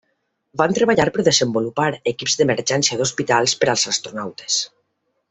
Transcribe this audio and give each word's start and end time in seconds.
Van 0.59 0.71
treballar 0.77 1.03
per 1.17 1.25
desenvolupar 1.27 1.89
equips 2.13 2.39
d'emergència 2.39 2.99
d'hospitals 3.03 3.55
per 3.61 3.71
als 3.75 3.85
astronautes. 3.93 4.57